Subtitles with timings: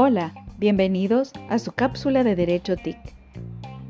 [0.00, 2.98] Hola, bienvenidos a su cápsula de Derecho TIC.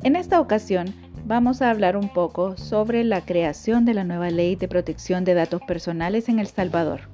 [0.03, 0.95] En esta ocasión
[1.27, 5.35] vamos a hablar un poco sobre la creación de la nueva ley de protección de
[5.35, 7.11] datos personales en El Salvador.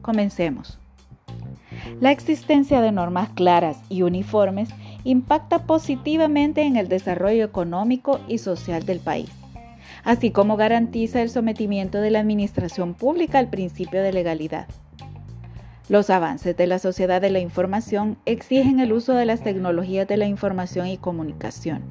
[0.00, 0.78] Comencemos.
[2.00, 4.70] La existencia de normas claras y uniformes
[5.04, 9.28] impacta positivamente en el desarrollo económico y social del país,
[10.04, 14.68] así como garantiza el sometimiento de la administración pública al principio de legalidad.
[15.88, 20.18] Los avances de la sociedad de la información exigen el uso de las tecnologías de
[20.18, 21.82] la información y comunicación,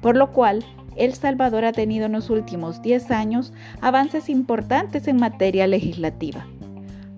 [0.00, 0.64] por lo cual
[0.94, 6.46] El Salvador ha tenido en los últimos 10 años avances importantes en materia legislativa.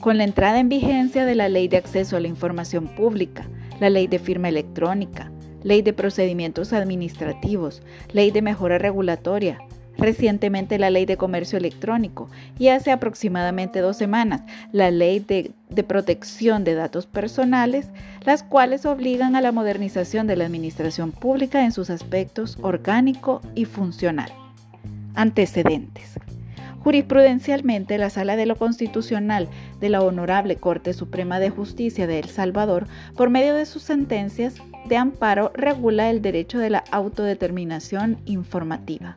[0.00, 3.46] Con la entrada en vigencia de la Ley de Acceso a la Información Pública,
[3.78, 5.30] la Ley de Firma Electrónica,
[5.62, 9.58] Ley de Procedimientos Administrativos, Ley de Mejora Regulatoria,
[10.02, 14.42] recientemente la Ley de Comercio Electrónico y hace aproximadamente dos semanas
[14.72, 15.52] la Ley de,
[15.84, 17.88] Protección de Datos Personales,
[18.24, 23.64] las cuales obligan a la modernización de la administración pública en sus aspectos orgánico y
[23.64, 24.30] funcional.
[25.14, 26.18] Antecedentes.
[26.80, 29.48] Jurisprudencialmente, la Sala de lo Constitucional
[29.80, 34.56] de la Honorable Corte Suprema de Justicia de El Salvador, por medio de sus sentencias
[34.88, 39.16] de amparo, regula el derecho de la autodeterminación informativa.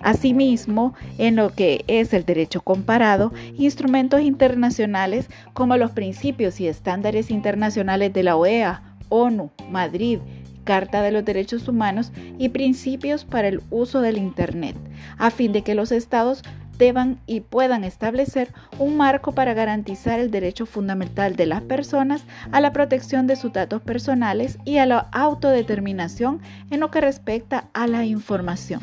[0.00, 7.30] Asimismo, en lo que es el derecho comparado, instrumentos internacionales como los principios y estándares
[7.30, 10.18] internacionales de la OEA, ONU, Madrid,
[10.64, 14.76] Carta de los Derechos Humanos y principios para el uso del Internet,
[15.16, 16.42] a fin de que los estados
[16.76, 22.60] deban y puedan establecer un marco para garantizar el derecho fundamental de las personas a
[22.60, 27.86] la protección de sus datos personales y a la autodeterminación en lo que respecta a
[27.86, 28.80] la información.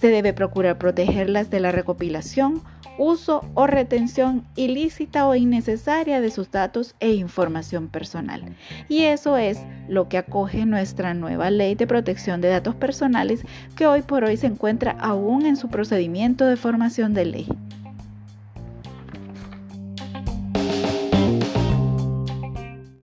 [0.00, 2.62] Se debe procurar protegerlas de la recopilación,
[2.98, 8.42] uso o retención ilícita o innecesaria de sus datos e información personal.
[8.88, 13.42] Y eso es lo que acoge nuestra nueva ley de protección de datos personales
[13.76, 17.48] que hoy por hoy se encuentra aún en su procedimiento de formación de ley.